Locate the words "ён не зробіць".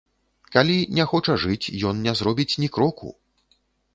1.89-2.57